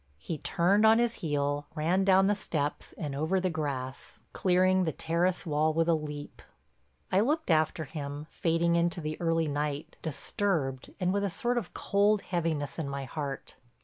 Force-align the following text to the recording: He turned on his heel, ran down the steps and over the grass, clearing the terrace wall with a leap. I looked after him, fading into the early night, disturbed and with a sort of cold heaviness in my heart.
He 0.17 0.39
turned 0.39 0.83
on 0.83 0.97
his 0.97 1.13
heel, 1.21 1.67
ran 1.75 2.03
down 2.03 2.25
the 2.25 2.33
steps 2.35 2.91
and 2.93 3.13
over 3.13 3.39
the 3.39 3.51
grass, 3.51 4.19
clearing 4.33 4.83
the 4.83 4.91
terrace 4.91 5.45
wall 5.45 5.75
with 5.75 5.87
a 5.87 5.93
leap. 5.93 6.41
I 7.11 7.19
looked 7.19 7.51
after 7.51 7.83
him, 7.83 8.25
fading 8.31 8.75
into 8.75 8.99
the 8.99 9.15
early 9.21 9.47
night, 9.47 9.97
disturbed 10.01 10.91
and 10.99 11.13
with 11.13 11.23
a 11.23 11.29
sort 11.29 11.59
of 11.59 11.75
cold 11.75 12.23
heaviness 12.23 12.79
in 12.79 12.89
my 12.89 13.05
heart. 13.05 13.57